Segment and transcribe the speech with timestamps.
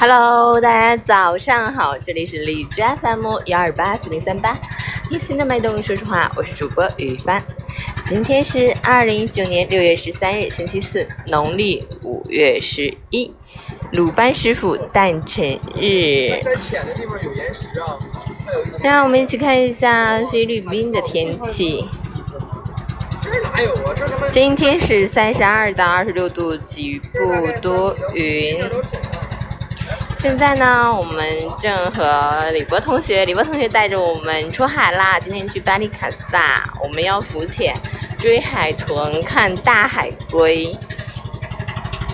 [0.00, 4.58] Hello，大家早上好，这里是荔枝 FM 幺二八四零三八，
[5.06, 7.44] 贴心的脉动，说实话，我是主播雨帆。
[8.06, 13.30] 今天是二零一九年六月十三日，星期四，农历五月十一，
[13.92, 15.46] 鲁班师傅诞辰
[15.78, 16.30] 日。
[16.42, 17.98] 在浅的地方有岩石啊，
[18.82, 21.86] 让我们一起看一下菲律宾的天气。
[24.30, 28.64] 今天是三十二到二十六度，局部多云。
[30.20, 35.18] 现在呢，我们正和李博同学，李博同学带着我们出海啦。
[35.18, 37.74] 今天去巴里卡萨，我们要浮潜、
[38.18, 40.70] 追海豚、看大海龟，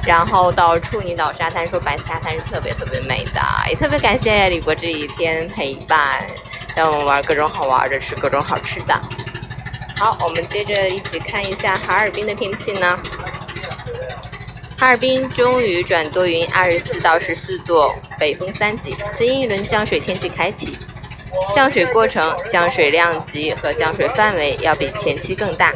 [0.06, 6.24] 然后到处女岛沙滩，说白沙滩是特别特别美的，也特别感谢李博这一天陪伴，
[6.77, 8.95] 让我们玩各种好玩的，吃各种好吃的。
[9.96, 12.96] 好，我们接着一起看一下哈尔滨的天气呢。
[14.78, 20.76] 哈尔滨终于转多云，二十四到十四度，北风三级，新一轮降水天气开启。
[21.54, 25.73] 降水过程、降水量级和降水范围要比前期更大。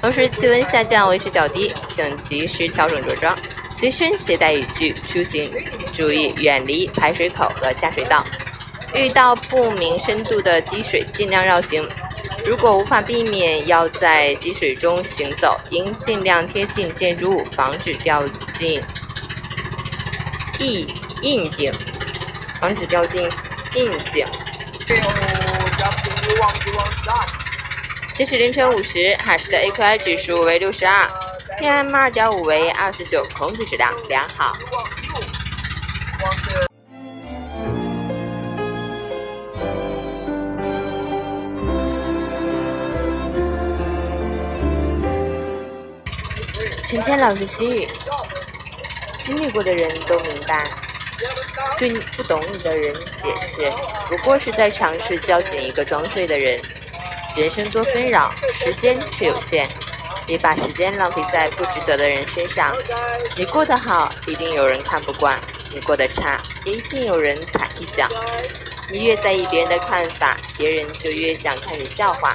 [0.00, 3.36] 同时气温下降维持较低，请及时调整着装，
[3.76, 5.50] 随身携带雨具出行，
[5.92, 8.24] 注意远离排水口和下水道。
[8.94, 11.86] 遇到不明深度的积水，尽量绕行。
[12.46, 18.22] 如果无法避免要在积水中行走，应尽量贴近建筑物，防止掉
[18.56, 18.80] 进
[20.56, 20.86] 窨
[21.20, 21.72] 窨井，
[22.60, 23.28] 防止掉进
[23.72, 24.24] 窨井。
[28.14, 31.10] 截止凌晨五时，海市的 AQI 指数为六十二
[31.60, 34.56] ，PM 二点五为二十九，空气质量良好。
[46.96, 47.86] 陈谦老师心语：
[49.22, 50.66] 经历过的人都明白，
[51.76, 53.70] 对你不懂你的人解释，
[54.08, 56.58] 不过是在尝试叫醒一个装睡的人。
[57.36, 59.68] 人生多纷扰，时间却有限，
[60.26, 62.74] 别把时间浪费在不值得的人身上。
[63.36, 65.38] 你过得好，一定有人看不惯；
[65.74, 68.08] 你过得差，也一定有人踩一脚。
[68.90, 72.34] 你越在意别人的看法，别人就越想看你笑话。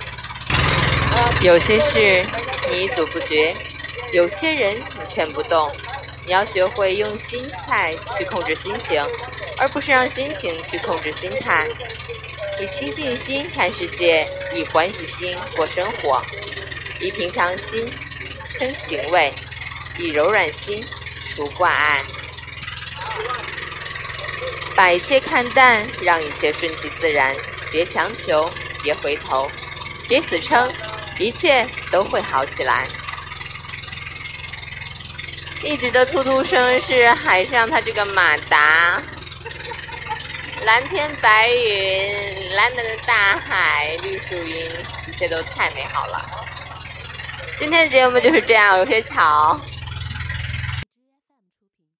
[1.41, 2.23] 有些事
[2.69, 3.55] 你一阻不绝。
[4.11, 5.71] 有些人你劝不动，
[6.25, 9.01] 你要学会用心态去控制心情，
[9.57, 11.67] 而不是让心情去控制心态。
[12.59, 16.21] 以清净心看世界，以欢喜心过生活，
[16.99, 17.89] 以平常心
[18.45, 19.33] 生情味，
[19.97, 20.85] 以柔软心
[21.33, 22.03] 除挂碍。
[24.75, 27.33] 把一切看淡，让一切顺其自然，
[27.71, 28.51] 别强求，
[28.83, 29.49] 别回头，
[30.07, 30.69] 别死撑，
[31.17, 32.87] 一切都会好起来。
[35.63, 39.01] 一直的突突声是海上它这个马达，
[40.65, 44.71] 蓝天白云，蓝蓝的大海，绿树荫，
[45.07, 46.19] 一切都太美好了。
[47.59, 49.59] 今天的节目就是这样，有些吵。